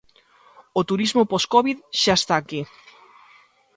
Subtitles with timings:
[0.79, 2.61] O turismo poscovid xa está aquí.